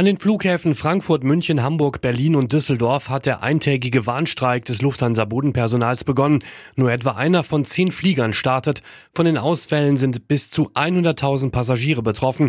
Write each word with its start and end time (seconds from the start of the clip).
An 0.00 0.06
den 0.06 0.16
Flughäfen 0.16 0.74
Frankfurt, 0.74 1.24
München, 1.24 1.62
Hamburg, 1.62 2.00
Berlin 2.00 2.34
und 2.34 2.54
Düsseldorf 2.54 3.10
hat 3.10 3.26
der 3.26 3.42
eintägige 3.42 4.06
Warnstreik 4.06 4.64
des 4.64 4.80
Lufthansa-Bodenpersonals 4.80 6.04
begonnen. 6.04 6.38
Nur 6.74 6.90
etwa 6.90 7.10
einer 7.16 7.44
von 7.44 7.66
zehn 7.66 7.92
Fliegern 7.92 8.32
startet. 8.32 8.80
Von 9.12 9.26
den 9.26 9.36
Ausfällen 9.36 9.98
sind 9.98 10.26
bis 10.26 10.50
zu 10.50 10.70
100.000 10.70 11.50
Passagiere 11.50 12.00
betroffen. 12.00 12.48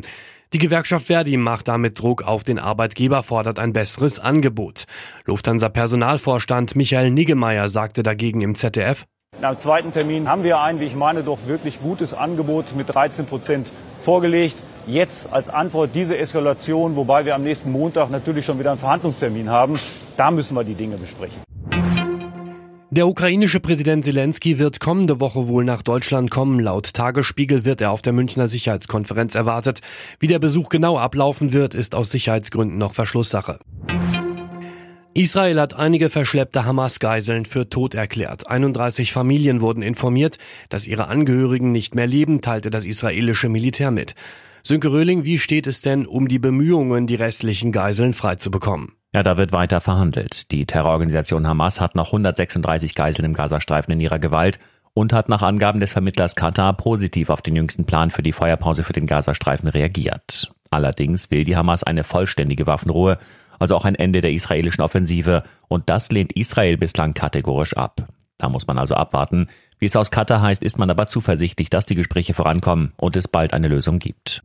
Die 0.54 0.60
Gewerkschaft 0.60 1.08
Verdi 1.08 1.36
macht 1.36 1.68
damit 1.68 2.00
Druck 2.00 2.24
auf 2.24 2.46
den 2.46 2.58
Arbeitgeber, 2.58 3.22
fordert 3.22 3.60
ein 3.60 3.74
besseres 3.74 4.18
Angebot. 4.18 4.86
Lufthansa-Personalvorstand 5.26 6.78
Michael 6.78 7.12
Niggemeier 7.12 7.68
sagte 7.68 8.02
dagegen 8.02 8.40
im 8.40 8.56
ZDF, 8.56 9.04
am 9.42 9.58
zweiten 9.58 9.92
Termin 9.92 10.30
haben 10.30 10.44
wir 10.46 10.62
ein, 10.62 10.80
wie 10.80 10.86
ich 10.86 10.96
meine, 10.96 11.22
doch 11.24 11.40
wirklich 11.48 11.82
gutes 11.82 12.14
Angebot 12.14 12.76
mit 12.78 12.94
13 12.94 13.26
Prozent 13.26 13.74
vorgelegt. 14.00 14.56
Jetzt 14.88 15.32
als 15.32 15.50
Antwort 15.50 15.92
diese 15.94 16.18
Eskalation, 16.18 16.96
wobei 16.96 17.26
wir 17.26 17.36
am 17.36 17.44
nächsten 17.44 17.72
Montag 17.72 18.10
natürlich 18.10 18.46
schon 18.46 18.60
wieder 18.60 18.72
einen 18.72 18.80
Verhandlungstermin 18.80 19.50
haben, 19.50 19.80
da 20.18 20.32
müssen 20.32 20.56
wir 20.56 20.64
die 20.64 20.74
Dinge 20.74 20.98
besprechen. 20.98 21.42
Der 22.94 23.08
ukrainische 23.08 23.62
Präsident 23.62 24.04
Zelensky 24.04 24.60
wird 24.60 24.82
kommende 24.82 25.22
Woche 25.22 25.48
wohl 25.48 25.64
nach 25.64 25.82
Deutschland 25.82 26.30
kommen. 26.30 26.60
Laut 26.60 26.94
Tagesspiegel 26.94 27.64
wird 27.64 27.80
er 27.80 27.92
auf 27.92 28.02
der 28.02 28.12
Münchner 28.12 28.50
Sicherheitskonferenz 28.50 29.34
erwartet. 29.34 29.80
Wie 30.20 30.28
der 30.28 30.40
Besuch 30.40 30.68
genau 30.68 30.98
ablaufen 30.98 31.54
wird, 31.54 31.74
ist 31.74 31.96
aus 31.96 32.12
Sicherheitsgründen 32.12 32.78
noch 32.78 32.92
Verschlusssache. 32.92 33.60
Israel 35.14 35.60
hat 35.62 35.74
einige 35.74 36.10
verschleppte 36.10 36.66
Hamas-Geiseln 36.66 37.46
für 37.46 37.70
tot 37.70 37.96
erklärt. 37.96 38.48
31 38.48 39.14
Familien 39.14 39.62
wurden 39.62 39.84
informiert, 39.84 40.38
dass 40.68 40.88
ihre 40.88 41.08
Angehörigen 41.08 41.72
nicht 41.72 41.96
mehr 41.96 42.08
leben, 42.08 42.42
teilte 42.42 42.70
das 42.70 42.86
israelische 42.86 43.48
Militär 43.48 43.92
mit. 43.92 44.16
Sönke 44.64 44.92
Röhling, 44.92 45.26
wie 45.26 45.40
steht 45.40 45.68
es 45.68 45.82
denn 45.82 46.06
um 46.06 46.28
die 46.28 46.40
Bemühungen, 46.40 47.08
die 47.08 47.16
restlichen 47.16 47.72
Geiseln 47.72 48.14
freizubekommen? 48.14 48.94
Ja, 49.14 49.24
da 49.24 49.36
wird 49.36 49.52
weiter 49.52 49.82
verhandelt. 49.82 50.52
Die 50.52 50.66
Terrororganisation 50.66 51.48
Hamas 51.48 51.82
hat 51.82 51.96
noch 51.96 52.08
136 52.08 52.96
Geiseln 52.96 53.26
im 53.26 53.34
Gazastreifen 53.34 53.92
in 53.92 54.00
ihrer 54.00 54.20
Gewalt 54.20 54.60
und 54.94 55.14
hat 55.14 55.30
nach 55.30 55.42
Angaben 55.42 55.80
des 55.80 55.92
Vermittlers 55.92 56.36
Katar 56.36 56.78
positiv 56.78 57.30
auf 57.30 57.42
den 57.42 57.56
jüngsten 57.56 57.86
Plan 57.86 58.12
für 58.12 58.24
die 58.24 58.34
Feuerpause 58.34 58.84
für 58.84 58.94
den 58.94 59.08
Gazastreifen 59.08 59.68
reagiert. 59.68 60.54
Allerdings 60.70 61.32
will 61.32 61.44
die 61.44 61.58
Hamas 61.58 61.84
eine 61.84 62.04
vollständige 62.04 62.68
Waffenruhe, 62.68 63.18
also 63.60 63.76
auch 63.76 63.86
ein 63.86 63.96
Ende 63.96 64.22
der 64.22 64.32
israelischen 64.32 64.82
Offensive, 64.82 65.44
und 65.68 65.90
das 65.90 66.12
lehnt 66.12 66.34
Israel 66.34 66.78
bislang 66.78 67.14
kategorisch 67.14 67.76
ab. 67.76 68.08
Da 68.38 68.50
muss 68.50 68.68
man 68.68 68.78
also 68.78 68.96
abwarten. 68.96 69.50
Wie 69.82 69.88
es 69.88 69.96
aus 69.96 70.12
Katar 70.12 70.42
heißt, 70.42 70.62
ist 70.62 70.78
man 70.78 70.92
aber 70.92 71.08
zuversichtlich, 71.08 71.72
dass 71.72 71.88
die 71.88 71.96
Gespräche 71.96 72.36
vorankommen 72.36 72.94
und 72.98 73.16
es 73.16 73.28
bald 73.28 73.52
eine 73.52 73.68
Lösung 73.68 73.98
gibt. 73.98 74.44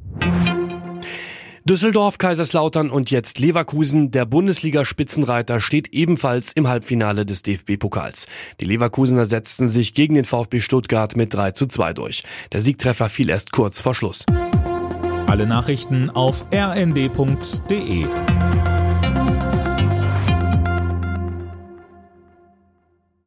Düsseldorf, 1.66 2.16
Kaiserslautern 2.16 2.88
und 2.88 3.10
jetzt 3.10 3.38
Leverkusen. 3.38 4.12
Der 4.12 4.24
Bundesliga-Spitzenreiter 4.24 5.60
steht 5.60 5.88
ebenfalls 5.88 6.52
im 6.52 6.68
Halbfinale 6.68 7.26
des 7.26 7.42
DFB-Pokals. 7.42 8.28
Die 8.60 8.64
Leverkusener 8.64 9.26
setzten 9.26 9.68
sich 9.68 9.92
gegen 9.92 10.14
den 10.14 10.24
VfB 10.24 10.60
Stuttgart 10.60 11.16
mit 11.16 11.34
3 11.34 11.50
zu 11.50 11.66
2 11.66 11.92
durch. 11.92 12.22
Der 12.52 12.62
Siegtreffer 12.62 13.10
fiel 13.10 13.28
erst 13.28 13.52
kurz 13.52 13.82
vor 13.82 13.94
Schluss. 13.94 14.24
Alle 15.26 15.46
Nachrichten 15.46 16.08
auf 16.08 16.46
rnd.de 16.54 18.06